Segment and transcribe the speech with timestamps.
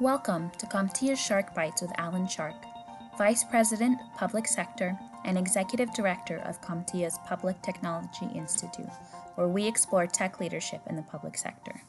[0.00, 2.54] Welcome to CompTIA's Shark Bites with Alan Shark,
[3.16, 8.90] Vice President, Public Sector, and Executive Director of CompTIA's Public Technology Institute,
[9.36, 11.80] where we explore tech leadership in the public sector.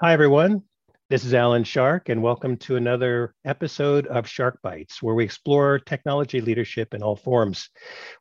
[0.00, 0.62] Hi, everyone.
[1.10, 5.78] This is Alan Shark, and welcome to another episode of Shark Bites, where we explore
[5.78, 7.70] technology leadership in all forms.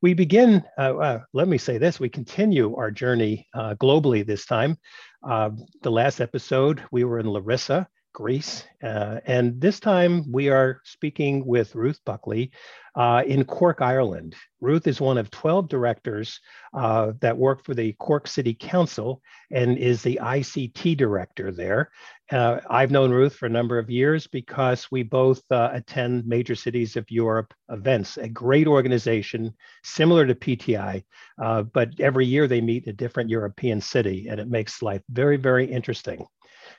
[0.02, 4.46] We begin, uh, uh, let me say this, we continue our journey uh, globally this
[4.46, 4.78] time.
[5.24, 5.50] Uh,
[5.82, 7.88] the last episode, we were in Larissa,
[8.18, 8.64] Greece.
[8.82, 12.50] Uh, and this time we are speaking with Ruth Buckley
[12.96, 14.36] uh, in Cork, Ireland.
[14.60, 16.40] Ruth is one of 12 directors
[16.74, 19.22] uh, that work for the Cork City Council
[19.52, 21.92] and is the ICT director there.
[22.32, 26.56] Uh, I've known Ruth for a number of years because we both uh, attend major
[26.56, 31.04] cities of Europe events, a great organization similar to PTI,
[31.40, 35.38] uh, but every year they meet a different European city and it makes life very,
[35.38, 36.26] very interesting.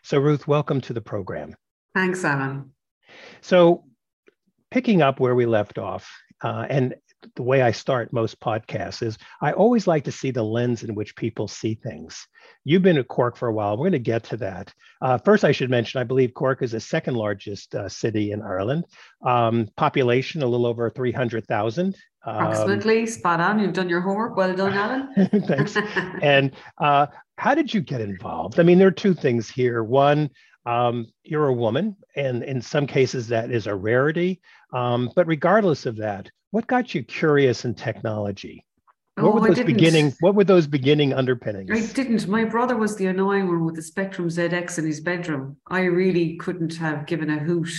[0.02, 1.54] So, Ruth, welcome to the program.
[1.94, 2.72] Thanks, Alan.
[3.40, 3.84] So,
[4.70, 6.10] picking up where we left off,
[6.42, 6.94] uh, and
[7.34, 10.94] the way I start most podcasts is I always like to see the lens in
[10.94, 12.26] which people see things.
[12.64, 13.76] You've been at Cork for a while.
[13.76, 14.72] We're going to get to that.
[15.00, 18.42] Uh, first, I should mention I believe Cork is the second largest uh, city in
[18.42, 18.84] Ireland.
[19.24, 21.96] Um, population a little over 300,000.
[22.24, 23.58] Um, Approximately, spot on.
[23.58, 24.36] You've done your homework.
[24.36, 24.72] Well done,
[25.16, 25.30] Alan.
[25.46, 25.76] Thanks.
[26.22, 28.60] and uh, how did you get involved?
[28.60, 29.82] I mean, there are two things here.
[29.82, 30.30] One,
[30.66, 34.40] um, you're a woman, and in some cases that is a rarity.
[34.72, 38.64] Um, but regardless of that, what got you curious in technology?
[39.16, 40.14] What oh, were those beginning?
[40.20, 41.70] What were those beginning underpinnings?
[41.70, 42.28] I didn't.
[42.28, 45.56] My brother was the annoying one with the Spectrum ZX in his bedroom.
[45.66, 47.70] I really couldn't have given a hoot.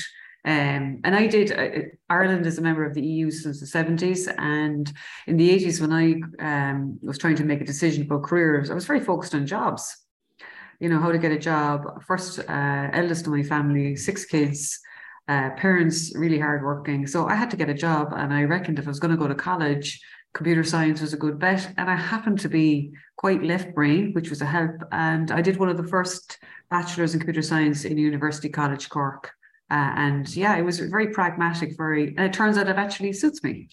[0.45, 1.52] Um, and I did.
[1.52, 4.92] Uh, Ireland is a member of the EU since the seventies, and
[5.28, 8.73] in the eighties, when I um, was trying to make a decision about careers, I
[8.73, 9.95] was very focused on jobs.
[10.80, 12.04] You know how to get a job.
[12.06, 14.80] First, uh, eldest of my family, six kids.
[15.30, 18.88] Uh, parents really hardworking, so I had to get a job, and I reckoned if
[18.88, 20.02] I was going to go to college,
[20.34, 21.72] computer science was a good bet.
[21.78, 24.76] And I happened to be quite left brain, which was a help.
[24.92, 26.38] And I did one of the first
[26.70, 29.32] bachelor's in computer science in University College Cork.
[29.72, 33.44] Uh, and yeah, it was very pragmatic, very, and it turns out it actually suits
[33.44, 33.70] me.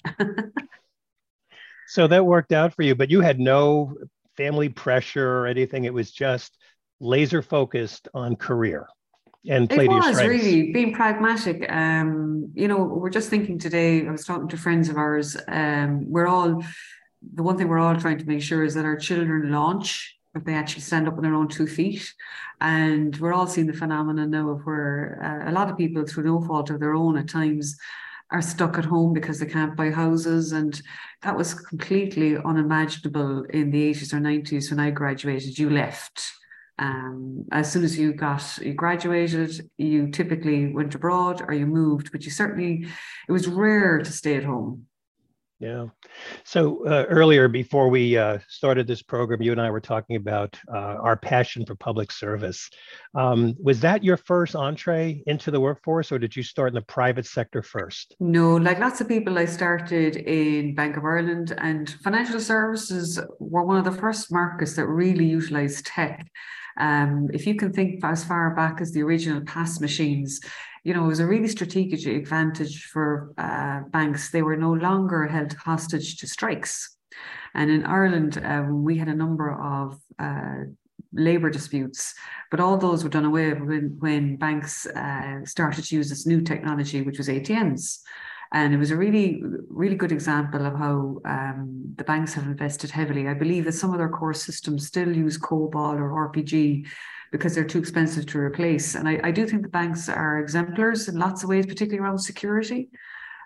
[1.89, 3.97] so that worked out for you, but you had no
[4.37, 5.85] family pressure or anything.
[5.85, 6.59] It was just
[7.01, 8.87] laser focused on career
[9.49, 14.11] and played it was really being pragmatic um you know we're just thinking today i
[14.11, 16.63] was talking to friends of ours um we're all
[17.35, 20.45] the one thing we're all trying to make sure is that our children launch if
[20.45, 22.13] they actually stand up on their own two feet.
[22.61, 26.25] And we're all seeing the phenomenon now of where uh, a lot of people through
[26.25, 27.77] no fault of their own at times
[28.31, 30.53] are stuck at home because they can't buy houses.
[30.53, 30.81] And
[31.23, 35.59] that was completely unimaginable in the 80s or 90s when i graduated.
[35.59, 36.23] You left
[36.79, 42.13] um, as soon as you got you graduated, you typically went abroad or you moved,
[42.13, 42.87] but you certainly
[43.29, 44.87] it was rare to stay at home.
[45.59, 45.87] Yeah.
[46.45, 50.59] So uh, earlier, before we uh, started this program, you and I were talking about
[50.69, 52.69] uh, our passion for public service.
[53.15, 56.83] Um, was that your first entree into the workforce, or did you start in the
[56.83, 58.15] private sector first?
[58.21, 63.65] No, like lots of people, I started in Bank of Ireland, and financial services were
[63.65, 66.31] one of the first markets that really utilized tech.
[66.79, 70.41] Um, if you can think as far back as the original pass machines,
[70.85, 74.31] you know, it was a really strategic advantage for uh, banks.
[74.31, 76.97] They were no longer held hostage to strikes.
[77.55, 80.71] And in Ireland, um, we had a number of uh,
[81.13, 82.15] labour disputes,
[82.51, 86.41] but all those were done away when, when banks uh, started to use this new
[86.41, 87.99] technology, which was ATMs.
[88.53, 92.91] And it was a really, really good example of how um, the banks have invested
[92.91, 93.29] heavily.
[93.29, 96.87] I believe that some of their core systems still use COBOL or RPG
[97.33, 98.95] because they're too expensive to replace.
[98.95, 102.19] And I, I do think the banks are exemplars in lots of ways, particularly around
[102.19, 102.89] security.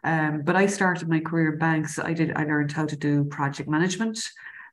[0.05, 1.99] Um, but I started my career in banks.
[1.99, 2.33] I did.
[2.37, 4.19] I learned how to do project management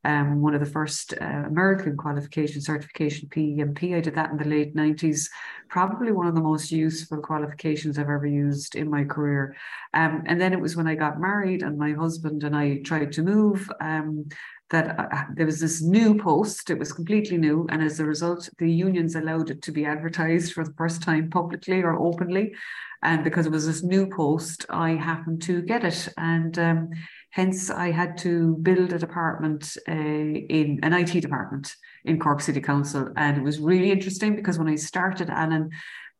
[0.07, 3.93] um, one of the first uh, American qualification certification, PMP.
[3.93, 5.29] I did that in the late 90s.
[5.67, 9.57] Probably one of the most useful qualifications I've ever used in my career.
[9.93, 13.11] Um, and then it was when I got married and my husband and I tried
[13.13, 13.69] to move.
[13.81, 14.29] Um,
[14.69, 17.65] that uh, there was this new post, it was completely new.
[17.69, 21.29] And as a result, the unions allowed it to be advertised for the first time
[21.29, 22.53] publicly or openly.
[23.01, 26.09] And because it was this new post, I happened to get it.
[26.17, 26.89] And um,
[27.37, 31.71] hence, I had to build a department uh, in an IT department
[32.03, 33.09] in Cork City Council.
[33.15, 35.69] And it was really interesting because when I started, Alan,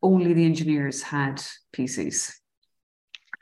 [0.00, 1.42] only the engineers had
[1.74, 2.34] PCs.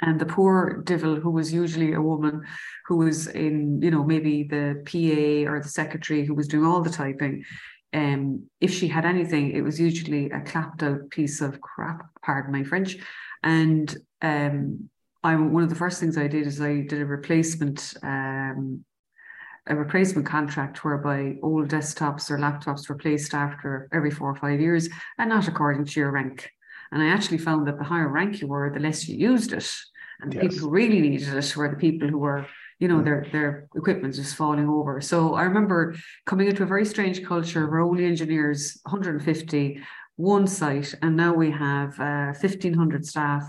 [0.01, 2.45] And the poor devil, who was usually a woman
[2.87, 6.81] who was in, you know, maybe the PA or the secretary who was doing all
[6.81, 7.45] the typing,
[7.93, 12.53] um, if she had anything, it was usually a clapped out piece of crap, pardon
[12.53, 12.97] my French.
[13.43, 14.89] And um,
[15.27, 18.85] I one of the first things I did is I did a replacement um,
[19.67, 24.61] a replacement contract whereby old desktops or laptops were replaced after every four or five
[24.61, 24.89] years
[25.19, 26.49] and not according to your rank.
[26.93, 29.69] And I actually found that the higher rank you were, the less you used it.
[30.21, 30.45] And the yes.
[30.45, 32.47] people who really needed it were the people who were,
[32.79, 33.05] you know, mm.
[33.05, 35.01] their their equipment just falling over.
[35.01, 35.97] So I remember
[36.27, 39.83] coming into a very strange culture where only engineers, 150,
[40.15, 43.43] one site, and now we have uh, 1,500 staff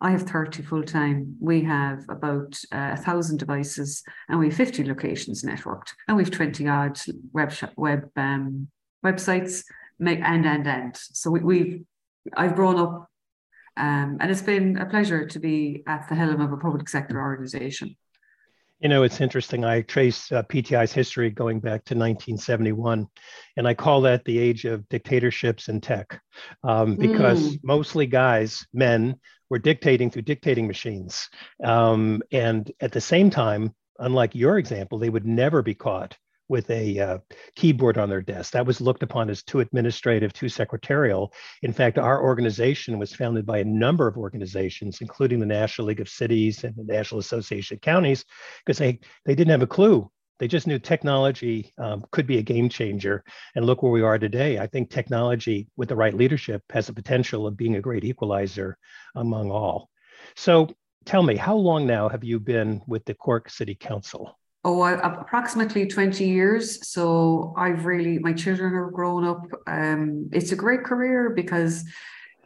[0.00, 1.36] I have 30 full time.
[1.40, 6.24] We have about uh, a thousand devices and we have 50 locations networked and we
[6.24, 6.98] have 20 odd
[7.32, 8.68] web, sh- web um,
[9.04, 9.62] websites
[9.98, 10.96] and, and, and.
[10.96, 11.84] So we, we've,
[12.36, 13.10] I've grown up
[13.76, 17.20] um, and it's been a pleasure to be at the helm of a public sector
[17.20, 17.96] organization.
[18.80, 19.64] You know, it's interesting.
[19.64, 23.06] I trace uh, PTI's history going back to 1971,
[23.58, 26.18] and I call that the age of dictatorships in tech
[26.64, 27.60] um, because mm.
[27.62, 29.16] mostly guys, men,
[29.50, 31.28] were dictating through dictating machines.
[31.62, 36.16] Um, and at the same time, unlike your example, they would never be caught
[36.50, 37.18] with a uh,
[37.54, 38.52] keyboard on their desk.
[38.52, 41.32] That was looked upon as too administrative, too secretarial.
[41.62, 46.00] In fact, our organization was founded by a number of organizations, including the National League
[46.00, 48.24] of Cities and the National Association of Counties,
[48.66, 50.10] because they, they didn't have a clue
[50.40, 53.22] they just knew technology um, could be a game changer.
[53.54, 54.58] And look where we are today.
[54.58, 58.78] I think technology, with the right leadership, has the potential of being a great equalizer
[59.14, 59.90] among all.
[60.36, 60.70] So
[61.04, 64.39] tell me, how long now have you been with the Cork City Council?
[64.62, 66.86] Oh, approximately 20 years.
[66.86, 69.46] So I've really, my children are grown up.
[69.66, 71.84] Um, it's a great career because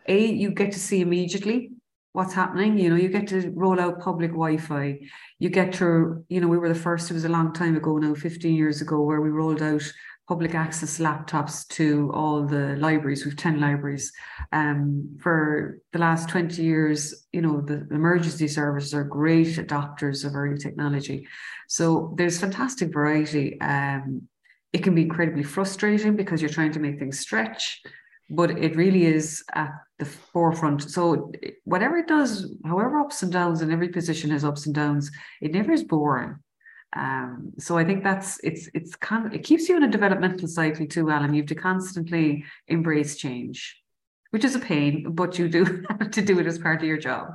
[0.07, 1.71] A, you get to see immediately
[2.13, 2.79] what's happening.
[2.79, 5.01] You know, you get to roll out public Wi-Fi.
[5.41, 7.11] You get to, you know, we were the first.
[7.11, 9.83] It was a long time ago now, 15 years ago, where we rolled out
[10.27, 13.25] public access laptops to all the libraries.
[13.25, 14.13] We've 10 libraries.
[14.53, 20.35] Um, for the last 20 years, you know, the emergency services are great adopters of
[20.35, 21.27] early technology.
[21.69, 23.61] So there's fantastic variety.
[23.61, 24.29] Um,
[24.73, 27.83] it can be incredibly frustrating because you're trying to make things stretch
[28.31, 30.83] but it really is at the forefront.
[30.83, 31.33] So
[31.65, 35.11] whatever it does, however ups and downs, and every position has ups and downs,
[35.41, 36.37] it never is boring.
[36.97, 40.47] Um, so I think that's it's it's kind of, it keeps you in a developmental
[40.47, 41.35] cycle too, Alan.
[41.35, 43.83] You have to constantly embrace change,
[44.31, 46.99] which is a pain, but you do have to do it as part of your
[46.99, 47.35] job.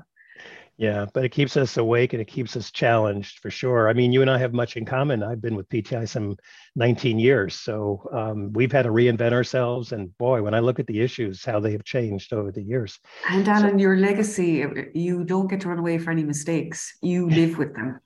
[0.79, 3.89] Yeah, but it keeps us awake and it keeps us challenged for sure.
[3.89, 5.21] I mean, you and I have much in common.
[5.21, 6.37] I've been with PTI some
[6.77, 9.91] 19 years, so um, we've had to reinvent ourselves.
[9.91, 12.97] And boy, when I look at the issues, how they have changed over the years.
[13.29, 16.97] And Alan, so, your legacy, you don't get to run away for any mistakes.
[17.01, 17.99] You live with them.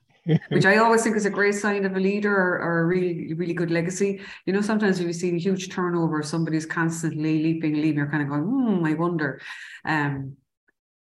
[0.49, 3.33] Which I always think is a great sign of a leader or, or, a really,
[3.33, 4.21] really good legacy.
[4.45, 8.29] You know, sometimes you see a huge turnover, somebody's constantly leaping, leaving, you're kind of
[8.29, 9.41] going, hmm, I wonder.
[9.85, 10.37] Um,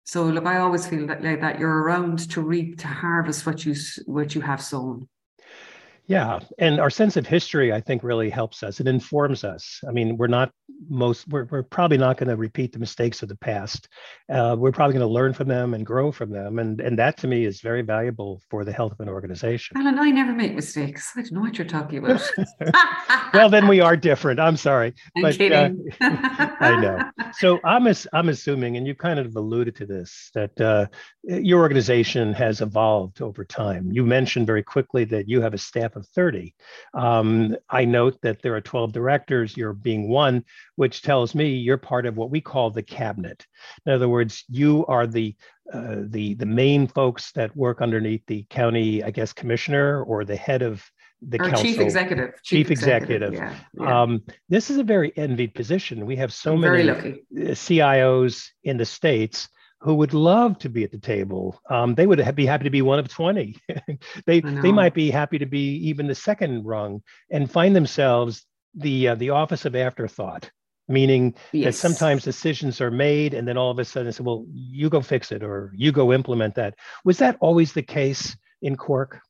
[0.05, 3.65] so look, I always feel that like that you're around to reap, to harvest what
[3.65, 3.75] you
[4.07, 5.09] what you have sown.
[6.13, 8.81] Yeah, and our sense of history, I think, really helps us.
[8.81, 9.81] It informs us.
[9.89, 10.51] I mean, we're not
[10.91, 13.89] most, we're, we're probably not going to repeat the mistakes of the past.
[14.31, 17.17] Uh, we're probably going to learn from them and grow from them, and and that
[17.19, 19.75] to me is very valuable for the health of an organization.
[19.79, 21.13] Alan, I never make mistakes.
[21.17, 22.31] I don't know what you're talking about.
[23.33, 24.39] well, then we are different.
[24.39, 25.89] I'm sorry, I'm but kidding.
[25.99, 27.22] Uh, I know.
[27.39, 30.87] So I'm I'm assuming, and you kind of alluded to this, that uh,
[31.23, 33.93] your organization has evolved over time.
[33.93, 36.55] You mentioned very quickly that you have a staff staff of 30.
[36.95, 40.45] Um, I note that there are 12 directors, you're being one,
[40.77, 43.47] which tells me you're part of what we call the cabinet.
[43.87, 45.35] In other words, you are the
[45.73, 50.37] uh, the the main folks that work underneath the county, I guess, commissioner or the
[50.37, 50.85] head of
[51.29, 51.65] the Our council.
[51.65, 52.31] Chief executive.
[52.43, 53.33] Chief, chief executive.
[53.33, 53.59] executive.
[53.75, 54.03] Yeah, yeah.
[54.03, 56.07] Um, this is a very envied position.
[56.07, 56.95] We have so I'm many uh,
[57.33, 59.49] CIOs in the states
[59.83, 61.61] who would love to be at the table.
[61.69, 63.57] Um, they would be happy to be one of 20.
[64.27, 69.09] they, they might be happy to be even the second rung and find themselves the,
[69.09, 70.49] uh, the office of afterthought,
[70.87, 71.65] meaning yes.
[71.65, 74.89] that sometimes decisions are made and then all of a sudden they say, well, you
[74.89, 76.75] go fix it or you go implement that.
[77.05, 79.21] Was that always the case in Cork?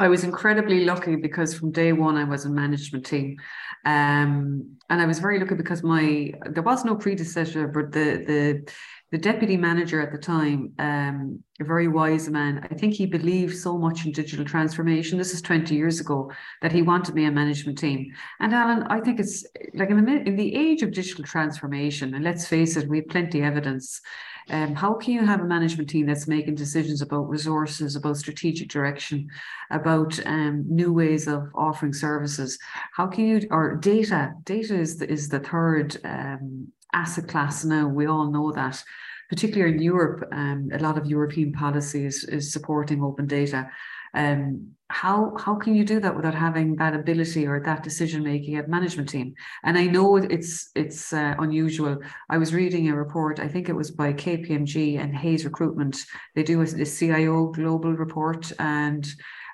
[0.00, 3.36] I was incredibly lucky because from day one I was a management team,
[3.84, 8.72] um, and I was very lucky because my there was no predecessor, but the the
[9.10, 13.56] the deputy manager at the time, um, a very wise man, I think he believed
[13.56, 15.18] so much in digital transformation.
[15.18, 16.30] This is 20 years ago
[16.62, 18.12] that he wanted me a management team.
[18.38, 22.22] And Alan, I think it's like in the, in the age of digital transformation, and
[22.22, 24.00] let's face it, we have plenty of evidence.
[24.48, 28.68] Um, how can you have a management team that's making decisions about resources, about strategic
[28.68, 29.28] direction,
[29.70, 32.58] about um, new ways of offering services?
[32.92, 34.32] How can you, or data?
[34.44, 37.88] Data is the, is the third um, asset class now.
[37.88, 38.82] We all know that,
[39.28, 43.70] particularly in Europe, um, a lot of European policy is, is supporting open data.
[44.14, 48.56] Um, how how can you do that without having that ability or that decision making
[48.56, 49.34] at management team?
[49.62, 51.98] And I know it's it's uh, unusual.
[52.28, 53.38] I was reading a report.
[53.38, 55.96] I think it was by KPMG and Hayes Recruitment.
[56.34, 59.06] They do a, a CIO global report and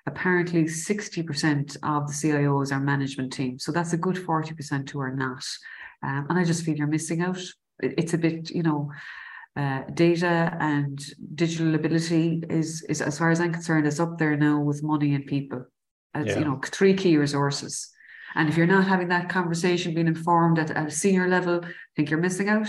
[0.07, 3.59] apparently 60% of the CIOs are management team.
[3.59, 5.45] So that's a good 40% who are not.
[6.03, 7.41] Um, and I just feel you're missing out.
[7.81, 8.91] It's a bit, you know,
[9.57, 11.03] uh, data and
[11.35, 15.15] digital ability is, is, as far as I'm concerned, is up there now with money
[15.15, 15.65] and people.
[16.15, 16.39] It's, yeah.
[16.39, 17.91] you know, three key resources.
[18.35, 21.69] And if you're not having that conversation, being informed at, at a senior level, I
[21.97, 22.69] think you're missing out.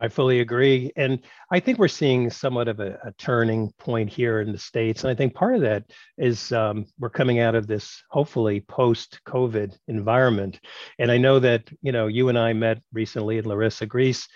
[0.00, 0.90] I fully agree.
[0.96, 5.04] And I think we're seeing somewhat of a, a, turning point here in the States.
[5.04, 5.84] And I think part of that
[6.16, 10.58] is um, we're coming out of this hopefully post COVID environment.
[10.98, 14.26] And I know that, you know, you and I met recently in Larissa, Greece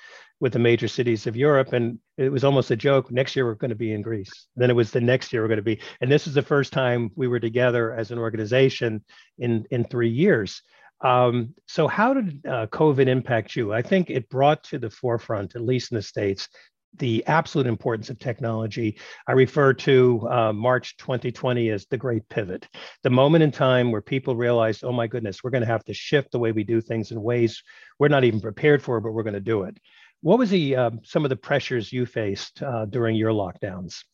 [0.41, 1.73] with the major cities of Europe.
[1.73, 3.11] And it was almost a joke.
[3.11, 4.47] Next year, we're going to be in Greece.
[4.57, 5.81] Then it was the next year we're going to be.
[6.03, 9.03] And this is the first time we were together as an organization
[9.39, 10.61] in, in three years.
[11.05, 13.75] Um, so, how did uh, COVID impact you?
[13.75, 16.49] I think it brought to the forefront, at least in the States,
[16.97, 18.99] the absolute importance of technology.
[19.29, 22.67] I refer to uh, March 2020 as the great pivot,
[23.03, 25.95] the moment in time where people realized, oh my goodness, we're going to have to
[25.95, 27.63] shift the way we do things in ways
[27.99, 29.77] we're not even prepared for, but we're going to do it.
[30.23, 34.05] What was the uh, some of the pressures you faced uh, during your lockdowns?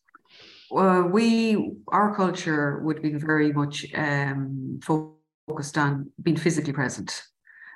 [0.72, 5.19] Well, we our culture would be very much um, focused
[5.50, 7.22] focused on being physically present.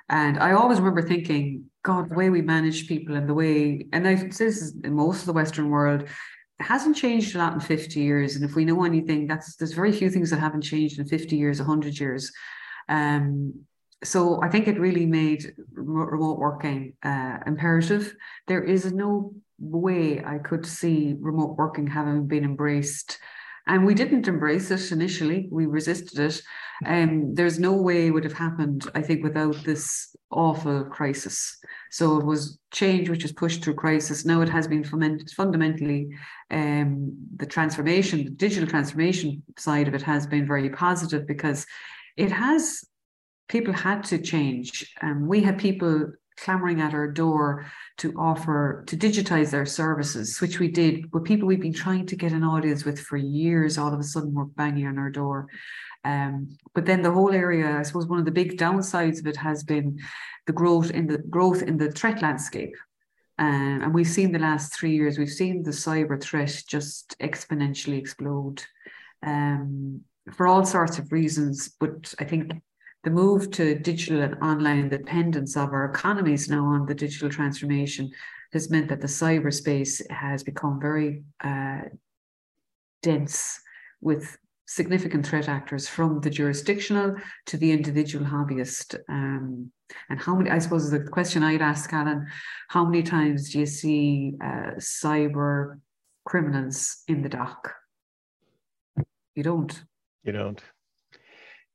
[0.09, 4.07] And I always remember thinking, God, the way we manage people and the way, and
[4.07, 6.07] I this is in most of the Western world,
[6.59, 8.35] hasn't changed a lot in 50 years.
[8.35, 11.35] And if we know anything, that's there's very few things that haven't changed in 50
[11.35, 12.31] years, 100 years.
[12.87, 13.65] Um,
[14.03, 18.15] so I think it really made remote working uh, imperative.
[18.47, 23.17] There is no way I could see remote working having been embraced
[23.67, 26.41] and we didn't embrace it initially, we resisted it.
[26.85, 31.57] Um, there's no way it would have happened, I think, without this awful crisis.
[31.91, 34.25] So it was change which was pushed through crisis.
[34.25, 36.09] Now it has been fomented fundamentally
[36.51, 41.65] um, the transformation, the digital transformation side of it has been very positive because
[42.17, 42.83] it has
[43.47, 44.93] people had to change.
[45.01, 47.65] Um, we had people clamoring at our door
[47.97, 52.15] to offer to digitize their services, which we did with people we've been trying to
[52.15, 53.77] get an audience with for years.
[53.77, 55.47] All of a sudden, we're banging on our door.
[56.05, 59.35] Um, but then the whole area, I suppose, one of the big downsides of it
[59.37, 59.99] has been
[60.45, 62.75] the growth in the growth in the threat landscape.
[63.39, 67.97] Um, and we've seen the last three years, we've seen the cyber threat just exponentially
[67.97, 68.63] explode
[69.25, 71.75] um, for all sorts of reasons.
[71.79, 72.53] But I think
[73.03, 78.11] the move to digital and online dependence of our economies now on the digital transformation
[78.53, 81.81] has meant that the cyberspace has become very uh,
[83.01, 83.59] dense
[84.01, 88.95] with significant threat actors from the jurisdictional to the individual hobbyist.
[89.09, 89.71] Um,
[90.09, 92.27] and how many, I suppose the question I'd ask Alan,
[92.69, 95.79] how many times do you see uh, cyber
[96.25, 97.73] criminals in the dock?
[99.35, 99.83] You don't.
[100.23, 100.61] You don't.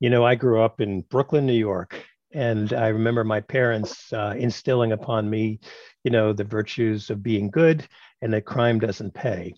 [0.01, 4.35] You know, I grew up in Brooklyn, New York, and I remember my parents uh,
[4.37, 5.61] instilling upon me,
[6.05, 7.87] you know, the virtues of being good
[8.23, 9.55] and that crime doesn't pay.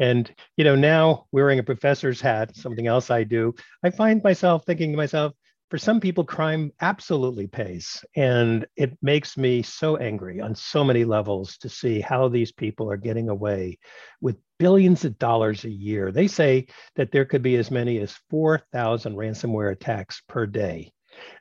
[0.00, 3.54] And, you know, now wearing a professor's hat, something else I do,
[3.84, 5.34] I find myself thinking to myself,
[5.70, 8.04] for some people, crime absolutely pays.
[8.16, 12.90] And it makes me so angry on so many levels to see how these people
[12.90, 13.78] are getting away
[14.20, 16.10] with billions of dollars a year.
[16.10, 16.66] They say
[16.96, 20.92] that there could be as many as 4,000 ransomware attacks per day.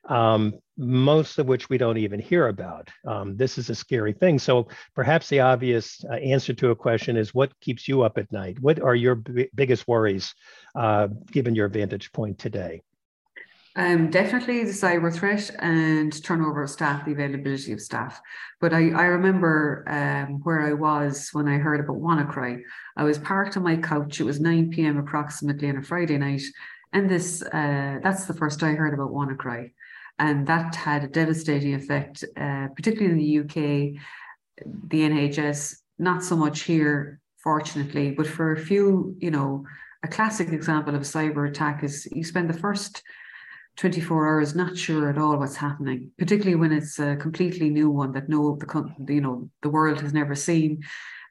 [0.07, 2.89] Um, most of which we don't even hear about.
[3.05, 4.39] Um, this is a scary thing.
[4.39, 8.31] So perhaps the obvious uh, answer to a question is what keeps you up at
[8.31, 8.59] night?
[8.59, 10.33] What are your b- biggest worries,
[10.75, 12.81] uh, given your vantage point today?
[13.75, 18.19] Um, definitely the cyber threat and turnover of staff, the availability of staff.
[18.59, 22.61] But I, I remember um, where I was when I heard about WannaCry.
[22.97, 24.19] I was parked on my couch.
[24.19, 24.97] It was 9 p.m.
[24.97, 26.41] approximately on a Friday night.
[26.91, 29.71] And this uh, that's the first I heard about WannaCry.
[30.17, 34.01] And that had a devastating effect, uh, particularly in the UK.
[34.89, 39.65] the NHS, not so much here, fortunately, but for a few, you know,
[40.03, 43.03] a classic example of a cyber attack is you spend the first
[43.77, 48.11] 24 hours not sure at all what's happening, particularly when it's a completely new one
[48.11, 50.83] that no the you know the world has never seen.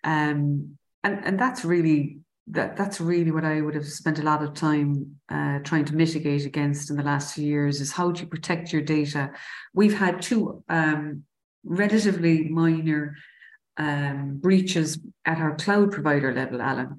[0.05, 4.43] Um, and and that's really that that's really what I would have spent a lot
[4.43, 8.23] of time uh, trying to mitigate against in the last few years is how do
[8.23, 9.31] you protect your data.
[9.75, 11.25] We've had two um,
[11.65, 13.17] relatively minor
[13.77, 16.97] um, breaches at our cloud provider level, Alan.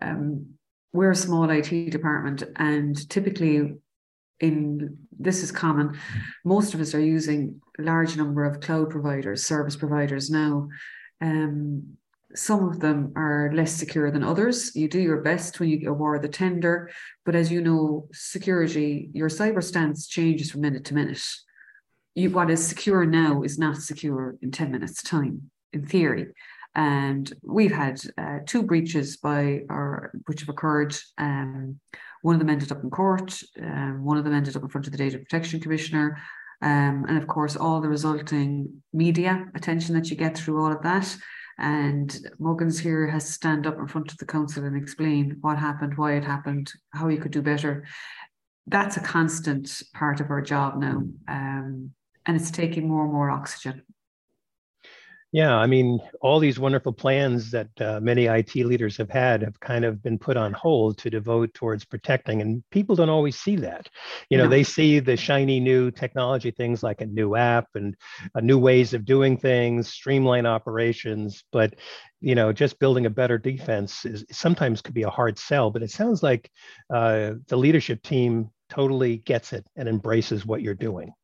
[0.00, 0.54] Um,
[0.92, 3.74] we're a small IT department, and typically,
[4.40, 5.98] in this is common.
[6.44, 10.68] Most of us are using a large number of cloud providers, service providers now.
[11.20, 11.96] Um,
[12.34, 14.74] some of them are less secure than others.
[14.74, 16.90] You do your best when you award the tender,
[17.24, 21.22] but as you know, security, your cyber stance changes from minute to minute.
[22.14, 26.28] You, what is secure now is not secure in 10 minutes' time, in theory.
[26.74, 30.96] And we've had uh, two breaches by our which have occurred.
[31.18, 31.80] Um,
[32.22, 33.42] one of them ended up in court.
[33.60, 36.18] Um, one of them ended up in front of the Data Protection Commissioner.
[36.62, 40.82] Um, and of course, all the resulting media attention that you get through all of
[40.82, 41.14] that.
[41.62, 45.58] And Muggins here has to stand up in front of the council and explain what
[45.58, 47.86] happened, why it happened, how you could do better.
[48.66, 51.04] That's a constant part of our job now.
[51.28, 51.92] Um,
[52.26, 53.82] and it's taking more and more oxygen.
[55.32, 59.58] Yeah, I mean, all these wonderful plans that uh, many IT leaders have had have
[59.60, 63.56] kind of been put on hold to devote towards protecting, and people don't always see
[63.56, 63.88] that.
[64.28, 64.50] You know, no.
[64.50, 67.96] they see the shiny new technology things like a new app and
[68.34, 71.76] uh, new ways of doing things, streamline operations, but
[72.20, 75.70] you know, just building a better defense is sometimes could be a hard sell.
[75.70, 76.50] But it sounds like
[76.92, 81.14] uh, the leadership team totally gets it and embraces what you're doing.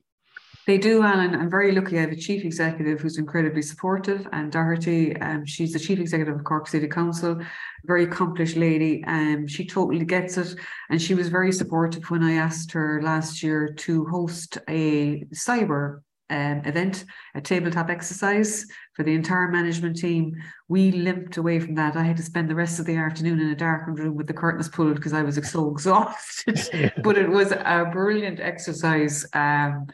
[0.69, 1.35] They do, Alan.
[1.35, 1.97] I'm very lucky.
[1.97, 6.37] I have a chief executive who's incredibly supportive, Ann Doherty, um, she's the chief executive
[6.37, 7.41] of Cork City Council,
[7.87, 10.55] very accomplished lady, and um, she totally gets it.
[10.91, 16.01] And she was very supportive when I asked her last year to host a cyber
[16.29, 20.35] um, event, a tabletop exercise for the entire management team.
[20.69, 21.97] We limped away from that.
[21.97, 24.35] I had to spend the rest of the afternoon in a darkened room with the
[24.35, 26.93] curtains pulled because I was so exhausted.
[27.03, 29.25] but it was a brilliant exercise.
[29.33, 29.87] Um,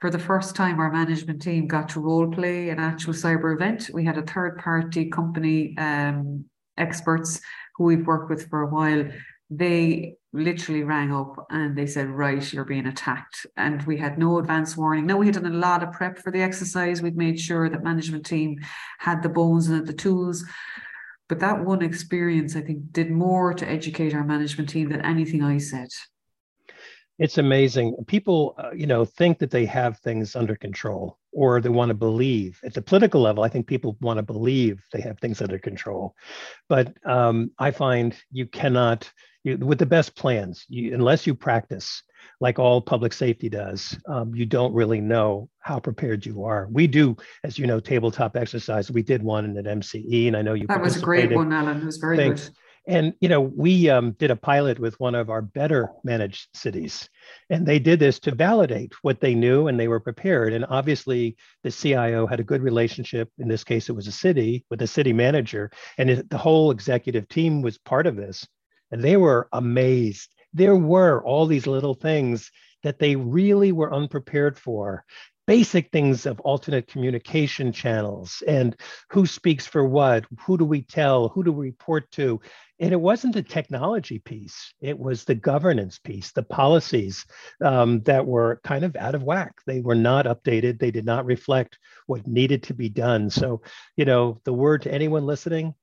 [0.00, 3.90] for the first time, our management team got to role play an actual cyber event.
[3.92, 6.44] We had a third party company um,
[6.76, 7.40] experts
[7.76, 9.08] who we've worked with for a while.
[9.48, 13.46] They literally rang up and they said, Right, you're being attacked.
[13.56, 15.06] And we had no advance warning.
[15.06, 17.00] Now, we had done a lot of prep for the exercise.
[17.00, 18.58] We'd made sure that management team
[18.98, 20.44] had the bones and the tools.
[21.28, 25.42] But that one experience, I think, did more to educate our management team than anything
[25.42, 25.88] I said
[27.18, 27.96] it's amazing.
[28.06, 31.94] People uh, you know think that they have things under control or they want to
[31.94, 32.60] believe.
[32.64, 36.14] At the political level i think people want to believe they have things under control.
[36.68, 39.10] But um, i find you cannot
[39.44, 42.02] you, with the best plans you, unless you practice
[42.40, 46.68] like all public safety does um, you don't really know how prepared you are.
[46.70, 48.90] We do as you know tabletop exercise.
[48.90, 51.52] We did one in an mce and i know you that was a great one
[51.52, 51.80] alan.
[51.80, 52.48] It was very Thanks.
[52.48, 56.48] good and you know, we um, did a pilot with one of our better managed
[56.54, 57.08] cities,
[57.50, 60.52] and they did this to validate what they knew, and they were prepared.
[60.52, 63.30] And obviously, the CIO had a good relationship.
[63.38, 66.70] In this case, it was a city with a city manager, and it, the whole
[66.70, 68.46] executive team was part of this,
[68.90, 70.34] and they were amazed.
[70.54, 72.50] There were all these little things
[72.82, 75.04] that they really were unprepared for
[75.46, 78.76] basic things of alternate communication channels and
[79.10, 82.40] who speaks for what, who do we tell, who do we report to.
[82.78, 87.24] And it wasn't the technology piece, it was the governance piece, the policies
[87.64, 89.54] um, that were kind of out of whack.
[89.66, 93.30] They were not updated, they did not reflect what needed to be done.
[93.30, 93.62] So,
[93.96, 95.74] you know, the word to anyone listening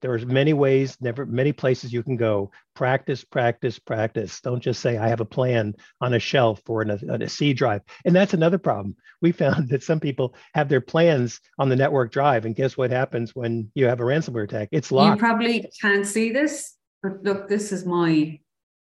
[0.00, 2.50] there's many ways, never many places you can go.
[2.74, 4.40] Practice, practice, practice.
[4.40, 7.28] Don't just say I have a plan on a shelf or in a, on a
[7.28, 7.82] C drive.
[8.04, 8.96] And that's another problem.
[9.20, 12.90] We found that some people have their plans on the network drive, and guess what
[12.90, 14.68] happens when you have a ransomware attack?
[14.72, 15.20] It's locked.
[15.20, 18.38] You probably can't see this, but look, this is my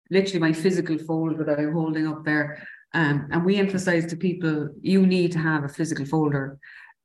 [0.10, 2.68] literally my physical folder that I'm holding up there.
[2.94, 6.60] Um, and we emphasize to people you need to have a physical folder.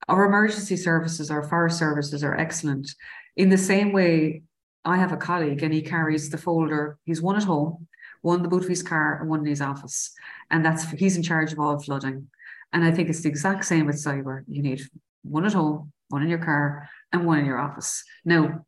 [0.06, 2.94] Our emergency services, our fire services are excellent
[3.38, 4.42] in the same way,
[4.84, 6.98] I have a colleague and he carries the folder.
[7.04, 7.86] He's one at home,
[8.20, 10.12] one in the boot of his car, and one in his office.
[10.50, 12.28] And that's he's in charge of all flooding.
[12.72, 14.42] And I think it's the exact same with cyber.
[14.48, 14.82] You need
[15.22, 18.04] one at home, one in your car, and one in your office.
[18.24, 18.66] Now,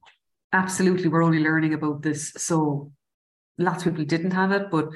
[0.52, 2.32] absolutely, we're only learning about this.
[2.36, 2.92] So
[3.58, 4.88] lots of people didn't have it, but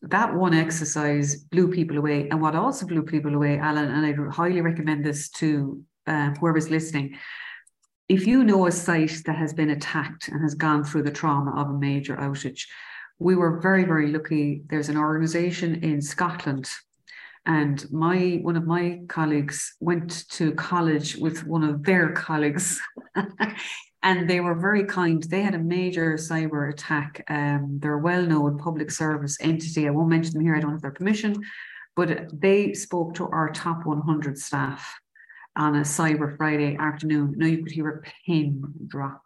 [0.00, 2.28] that one exercise blew people away.
[2.30, 6.70] And what also blew people away, Alan, and I highly recommend this to uh, whoever's
[6.70, 7.18] listening,
[8.12, 11.58] if you know a site that has been attacked and has gone through the trauma
[11.58, 12.66] of a major outage,
[13.18, 14.62] we were very, very lucky.
[14.66, 16.68] There's an organization in Scotland
[17.46, 22.78] and my one of my colleagues went to college with one of their colleagues
[24.02, 25.22] and they were very kind.
[25.22, 29.88] They had a major cyber attack um, they're a well-known public service entity.
[29.88, 31.42] I won't mention them here i don't have their permission
[31.96, 35.01] but they spoke to our top 100 staff
[35.56, 39.22] on a cyber friday afternoon now you could hear a pin drop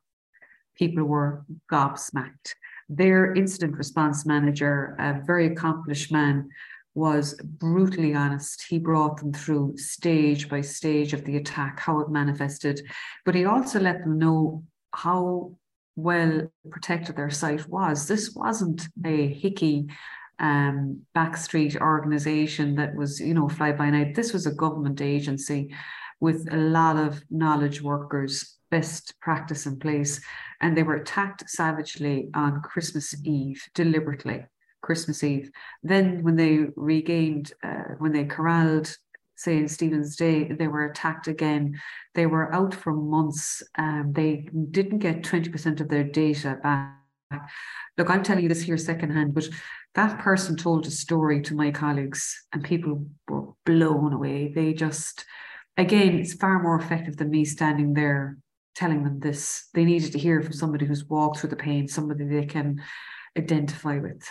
[0.77, 2.55] people were gobsmacked
[2.89, 6.49] their incident response manager a very accomplished man
[6.97, 8.65] was brutally honest.
[8.69, 12.81] He brought them through stage by stage of the attack, how it manifested,
[13.27, 15.57] but he also let them know how
[15.95, 18.09] well protected their site was.
[18.09, 19.89] This wasn't a hickey
[20.39, 24.15] um, backstreet organization that was, you know, fly by night.
[24.15, 25.75] This was a government agency
[26.21, 30.21] with a lot of knowledge workers, best practice in place.
[30.61, 34.47] And they were attacked savagely on Christmas Eve deliberately.
[34.83, 35.51] Christmas Eve.
[35.83, 38.97] Then, when they regained, uh, when they corralled,
[39.35, 41.81] say in Stephen's Day, they were attacked again.
[42.15, 43.63] They were out for months.
[43.77, 46.93] Um, they didn't get 20% of their data back.
[47.99, 49.49] Look, I'm telling you this here secondhand, but
[49.95, 54.53] that person told a story to my colleagues and people were blown away.
[54.55, 55.25] They just,
[55.77, 58.39] again, it's far more effective than me standing there
[58.75, 59.69] telling them this.
[59.75, 62.83] They needed to hear from somebody who's walked through the pain, somebody they can
[63.37, 64.23] identify with.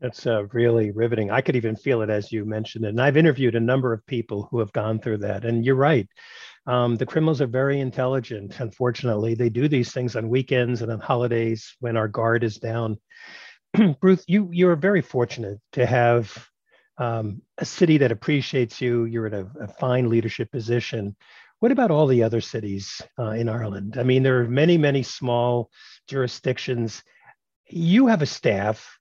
[0.00, 1.30] That's uh, really riveting.
[1.30, 2.88] I could even feel it as you mentioned it.
[2.88, 5.44] And I've interviewed a number of people who have gone through that.
[5.44, 6.08] And you're right.
[6.66, 8.60] Um, the criminals are very intelligent.
[8.60, 12.96] Unfortunately, they do these things on weekends and on holidays when our guard is down.
[14.02, 16.49] Ruth, you you're very fortunate to have
[17.00, 19.04] um, a city that appreciates you.
[19.06, 21.16] You're in a, a, fine leadership position.
[21.58, 23.96] What about all the other cities uh, in Ireland?
[23.98, 25.70] I mean, there are many, many small
[26.06, 27.02] jurisdictions.
[27.66, 29.00] You have a staff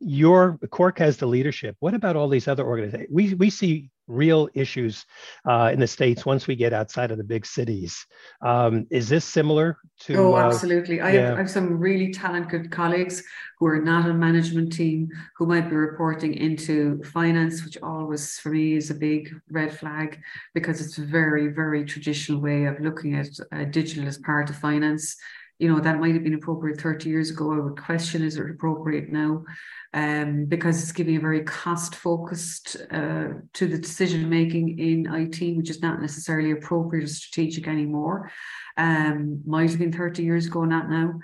[0.00, 1.76] your Cork has the leadership.
[1.80, 3.08] What about all these other organizations?
[3.12, 5.04] We we see real issues
[5.48, 8.06] uh, in the states once we get outside of the big cities.
[8.42, 10.14] Um, is this similar to?
[10.16, 11.00] Oh, uh, absolutely.
[11.00, 11.20] Uh, I, yeah.
[11.20, 13.22] have, I, have, some really talented colleagues
[13.58, 18.50] who are not a management team who might be reporting into finance, which always for
[18.50, 20.18] me is a big red flag
[20.54, 24.56] because it's a very very traditional way of looking at uh, digital as part of
[24.56, 25.16] finance
[25.58, 27.52] you know, that might have been appropriate 30 years ago.
[27.52, 29.44] I would question is it appropriate now?
[29.92, 35.56] Um, because it's giving a very cost focused uh, to the decision making in IT,
[35.56, 38.30] which is not necessarily appropriate or strategic anymore.
[38.76, 41.18] Um, might have been 30 years ago, not now.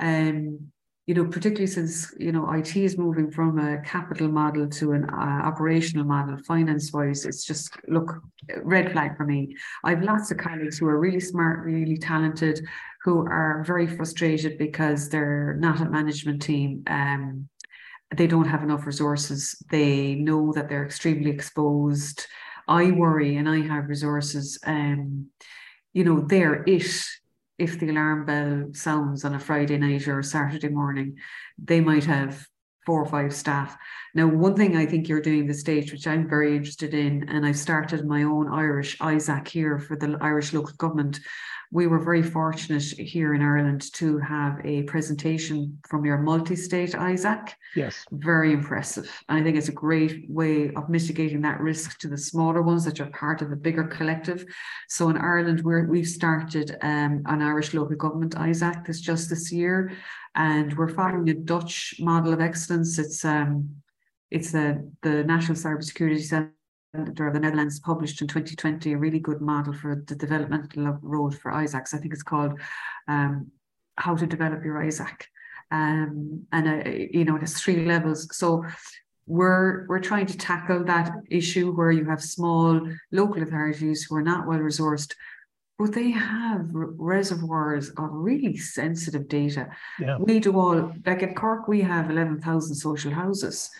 [0.00, 0.72] Um,
[1.06, 5.04] you know, particularly since, you know, IT is moving from a capital model to an
[5.04, 8.20] uh, operational model, finance wise, it's just, look,
[8.64, 9.54] red flag for me.
[9.84, 12.60] I have lots of colleagues who are really smart, really talented,
[13.04, 16.82] who are very frustrated because they're not a management team.
[16.88, 17.48] Um,
[18.16, 19.62] they don't have enough resources.
[19.70, 22.26] They know that they're extremely exposed.
[22.66, 24.58] I worry and I have resources.
[24.66, 25.28] Um,
[25.92, 26.84] you know, they're it
[27.58, 31.16] if the alarm bell sounds on a Friday night or a Saturday morning,
[31.58, 32.46] they might have
[32.86, 33.76] four or five staff.
[34.14, 37.44] Now, one thing I think you're doing the stage, which I'm very interested in, and
[37.44, 41.20] I've started my own Irish ISAC here for the Irish local government
[41.72, 47.50] we were very fortunate here in Ireland to have a presentation from your multi-state ISAC.
[47.74, 48.04] Yes.
[48.12, 49.10] Very impressive.
[49.28, 52.84] And I think it's a great way of mitigating that risk to the smaller ones
[52.84, 54.44] that are part of a bigger collective.
[54.88, 59.50] So in Ireland, we're, we've started um, an Irish local government ISAC this just this
[59.50, 59.92] year,
[60.36, 62.98] and we're following a Dutch model of excellence.
[62.98, 63.76] It's um,
[64.30, 69.40] it's the, the National Cybersecurity Centre of the Netherlands published in 2020 a really good
[69.40, 71.94] model for the developmental road for ISACs.
[71.94, 72.58] I think it's called
[73.08, 73.50] um,
[73.96, 75.22] How to Develop Your ISAC.
[75.70, 78.28] Um, and uh, you know it has three levels.
[78.36, 78.64] So
[79.26, 84.22] we're we're trying to tackle that issue where you have small local authorities who are
[84.22, 85.14] not well resourced,
[85.78, 89.68] but they have reservoirs of really sensitive data.
[89.98, 90.16] Yeah.
[90.18, 93.70] We do all like at Cork, we have eleven thousand social houses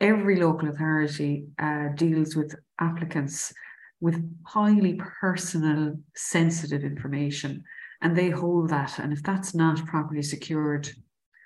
[0.00, 3.52] every local authority uh, deals with applicants
[4.00, 7.64] with highly personal, sensitive information,
[8.02, 8.98] and they hold that.
[8.98, 10.90] And if that's not properly secured,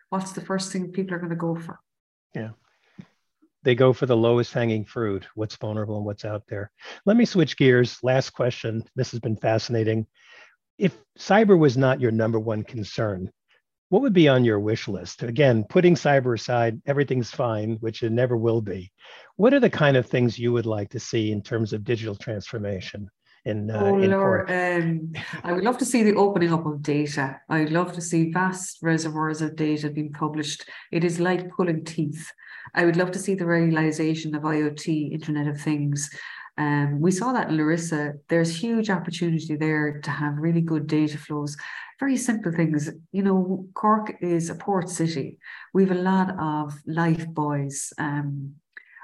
[0.08, 1.78] what's the first thing people are going to go for?
[2.34, 2.50] Yeah.
[3.68, 6.70] They go for the lowest hanging fruit, what's vulnerable and what's out there.
[7.04, 7.98] Let me switch gears.
[8.02, 8.82] Last question.
[8.96, 10.06] This has been fascinating.
[10.78, 13.30] If cyber was not your number one concern,
[13.90, 15.22] what would be on your wish list?
[15.22, 18.90] Again, putting cyber aside, everything's fine, which it never will be.
[19.36, 22.16] What are the kind of things you would like to see in terms of digital
[22.16, 23.10] transformation?
[23.48, 26.82] In, uh, oh, in Lord, um, I would love to see the opening up of
[26.82, 27.40] data.
[27.48, 30.68] I'd love to see vast reservoirs of data being published.
[30.92, 32.30] It is like pulling teeth.
[32.74, 36.10] I would love to see the realization of IoT, Internet of Things.
[36.58, 38.14] Um, we saw that in Larissa.
[38.28, 41.56] There's huge opportunity there to have really good data flows.
[41.98, 42.90] Very simple things.
[43.12, 45.38] You know, Cork is a port city.
[45.72, 47.92] We have a lot of life buoys.
[47.98, 48.56] Um,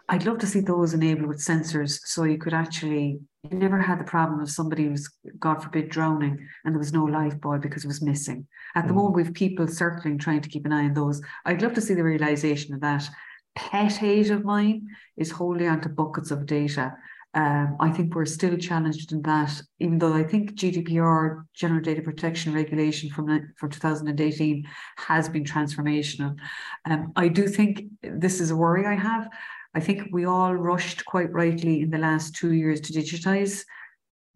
[0.08, 4.00] I'd love to see those enabled with sensors so you could actually you never had
[4.00, 7.84] the problem of somebody who's God forbid drowning and there was no life buoy because
[7.84, 8.46] it was missing.
[8.74, 8.96] At the mm.
[8.96, 11.20] moment, we have people circling trying to keep an eye on those.
[11.44, 13.08] I'd love to see the realization of that.
[13.54, 16.94] Pet hate of mine is holding onto buckets of data.
[17.34, 22.00] Um, I think we're still challenged in that, even though I think GDPR, General Data
[22.00, 24.64] Protection Regulation from, from 2018,
[24.96, 26.36] has been transformational.
[26.84, 29.28] Um, I do think this is a worry I have.
[29.74, 33.64] I think we all rushed quite rightly in the last two years to digitize.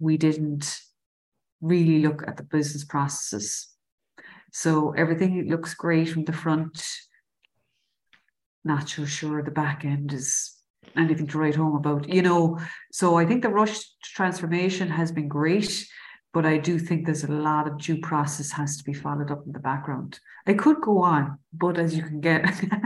[0.01, 0.81] We didn't
[1.61, 3.68] really look at the business processes.
[4.53, 6.85] So everything looks great from the front.
[8.64, 10.55] Not so sure the back end is
[10.96, 12.59] anything to write home about, you know.
[12.92, 15.87] So I think the rush transformation has been great
[16.38, 19.44] but I do think there's a lot of due process has to be followed up
[19.44, 20.20] in the background.
[20.46, 22.44] I could go on, but as you can get,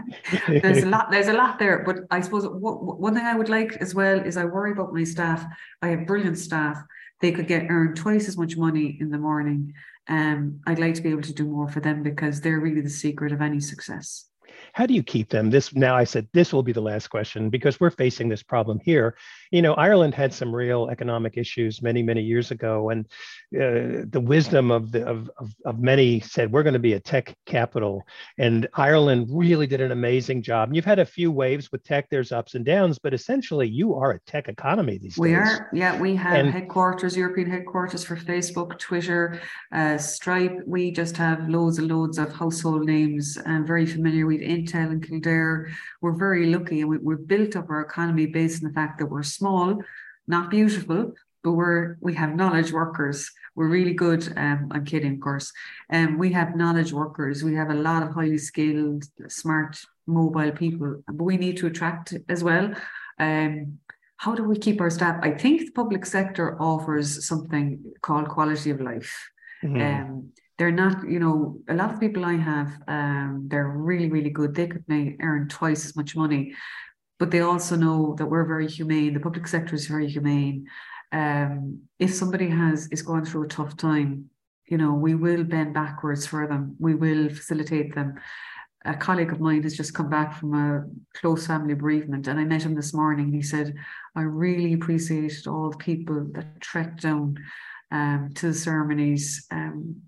[0.48, 1.10] there's a lot.
[1.10, 1.82] There's a lot there.
[1.84, 5.04] But I suppose one thing I would like as well is I worry about my
[5.04, 5.44] staff.
[5.82, 6.82] I have brilliant staff.
[7.20, 9.74] They could get earned twice as much money in the morning.
[10.08, 12.88] Um, I'd like to be able to do more for them because they're really the
[12.88, 14.30] secret of any success
[14.72, 15.50] how do you keep them?
[15.50, 18.80] This now i said this will be the last question because we're facing this problem
[18.84, 19.16] here.
[19.50, 23.06] You know ireland had some real economic issues many many years ago and
[23.54, 27.00] uh, the wisdom of the of, of, of, many said we're going to be a
[27.00, 28.02] tech capital.
[28.38, 30.68] And ireland really did an amazing job.
[30.68, 32.08] And you've had a few waves with tech.
[32.10, 35.36] There's ups and downs but essentially you are a tech economy these we days.
[35.36, 35.70] we are.
[35.72, 39.40] Yeah we have and, headquarters european headquarters for facebook twitter
[39.72, 40.60] uh, stripe.
[40.66, 45.70] We just have loads and loads of household names and very familiar Intel and Kildare.
[46.00, 49.06] We're very lucky and we, we've built up our economy based on the fact that
[49.06, 49.82] we're small,
[50.26, 53.30] not beautiful, but we're we have knowledge workers.
[53.54, 54.32] We're really good.
[54.36, 55.52] Um, I'm kidding, of course.
[55.90, 57.44] And um, we have knowledge workers.
[57.44, 62.14] We have a lot of highly skilled, smart, mobile people, but we need to attract
[62.28, 62.72] as well.
[63.18, 63.78] Um,
[64.16, 65.18] how do we keep our staff?
[65.22, 69.28] I think the public sector offers something called quality of life.
[69.64, 69.80] Mm-hmm.
[69.80, 74.30] Um, they're not, you know, a lot of people I have, um, they're really, really
[74.30, 74.54] good.
[74.54, 76.54] They could may earn twice as much money,
[77.18, 79.14] but they also know that we're very humane.
[79.14, 80.66] The public sector is very humane.
[81.10, 84.30] Um, if somebody has is going through a tough time,
[84.68, 86.76] you know, we will bend backwards for them.
[86.78, 88.14] We will facilitate them.
[88.84, 90.84] A colleague of mine has just come back from a
[91.14, 93.32] close family bereavement, and I met him this morning.
[93.32, 93.74] He said,
[94.16, 97.36] "I really appreciated all the people that trekked down
[97.90, 100.02] um, to the ceremonies." Um,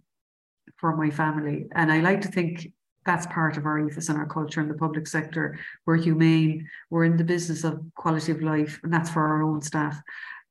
[0.76, 1.66] for my family.
[1.74, 2.72] And I like to think
[3.06, 5.58] that's part of our ethos and our culture in the public sector.
[5.86, 9.60] We're humane, we're in the business of quality of life, and that's for our own
[9.60, 10.00] staff.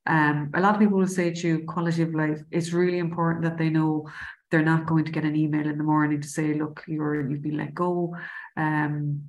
[0.06, 2.42] Um, a lot of people will say to you, quality of life.
[2.52, 4.10] It's really important that they know
[4.52, 7.42] they're not going to get an email in the morning to say, look, you're you've
[7.42, 8.16] been let go.
[8.56, 9.24] Um,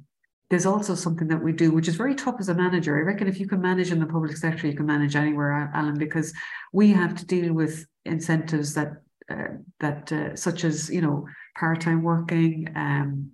[0.51, 2.97] there's also something that we do, which is very tough as a manager.
[2.99, 5.97] I reckon if you can manage in the public sector, you can manage anywhere, Alan,
[5.97, 6.35] because
[6.73, 11.27] we have to deal with incentives that uh, that uh, such as you know
[11.59, 13.31] part-time working um,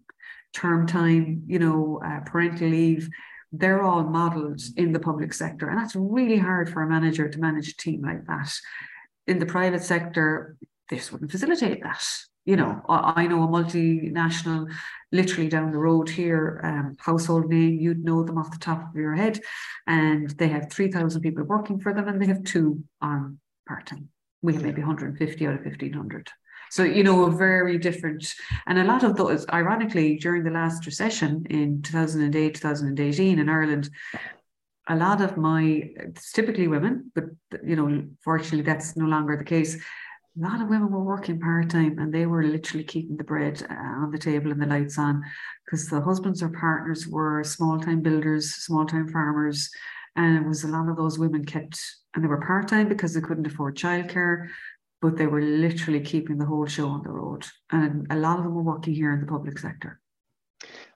[0.55, 3.09] term time you know uh, parental leave
[3.53, 5.69] they're all modeled in the public sector.
[5.69, 8.55] And that's really hard for a manager to manage a team like that.
[9.27, 10.57] In the private sector
[10.89, 12.05] this wouldn't facilitate that
[12.45, 12.83] you know.
[12.89, 14.71] I, I know a multinational
[15.13, 18.97] literally down the road here um, household name you'd know them off the top of
[18.97, 19.41] your head.
[19.87, 24.09] And they have 3000 people working for them and they have two on part-time
[24.43, 26.29] we have maybe 150 out of 1500
[26.71, 28.35] so you know a very different
[28.67, 33.91] and a lot of those ironically during the last recession in 2008 2018 in ireland
[34.91, 37.25] a lot of my it's typically women but
[37.65, 39.77] you know fortunately that's no longer the case.
[39.77, 43.75] A lot of women were working part-time and they were literally keeping the bread uh,
[43.75, 45.23] on the table and the lights on
[45.65, 49.71] because the husbands or partners were small-time builders small-time farmers
[50.17, 51.81] and it was a lot of those women kept,
[52.15, 54.49] and they were part time because they couldn't afford childcare,
[55.01, 57.47] but they were literally keeping the whole show on the road.
[57.71, 60.01] And a lot of them were working here in the public sector.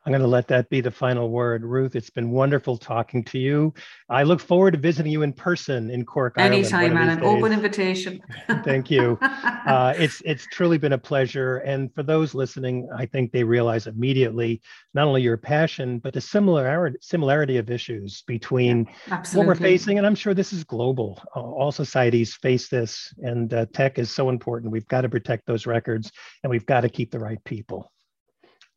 [0.06, 1.64] I'm going to let that be the final word.
[1.64, 3.72] Ruth, it's been wonderful talking to you.
[4.10, 6.34] I look forward to visiting you in person in Cork.
[6.36, 8.20] Anytime, Ireland, and an open invitation.
[8.64, 9.18] Thank you.
[9.64, 11.58] Uh, it's it's truly been a pleasure.
[11.58, 14.60] And for those listening, I think they realize immediately
[14.92, 19.96] not only your passion, but the similarity similarity of issues between yeah, what we're facing.
[19.96, 21.18] And I'm sure this is global.
[21.34, 24.70] Uh, all societies face this, and uh, tech is so important.
[24.70, 27.90] We've got to protect those records, and we've got to keep the right people.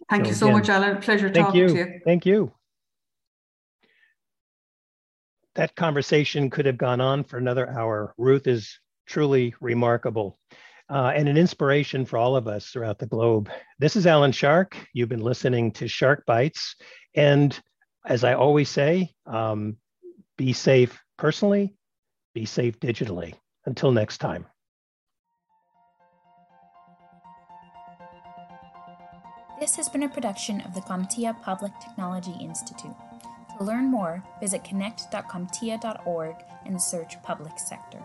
[0.10, 1.02] Thank so you so again, much, Alan.
[1.02, 1.67] Pleasure thank talking you.
[1.67, 2.00] to you.
[2.06, 2.52] Thank you.
[5.56, 8.13] That conversation could have gone on for another hour.
[8.17, 10.39] Ruth is truly remarkable
[10.89, 13.50] uh, and an inspiration for all of us throughout the globe.
[13.80, 14.78] This is Alan Shark.
[14.93, 16.76] You've been listening to Shark Bites.
[17.15, 17.60] And
[18.06, 19.78] as I always say, um,
[20.38, 21.76] be safe personally,
[22.34, 23.34] be safe digitally.
[23.65, 24.46] Until next time.
[29.60, 32.93] This has been a production of the CompTIA Public Technology Institute.
[33.58, 36.36] To learn more, visit connect.comptia.org
[36.67, 38.04] and search Public Sector.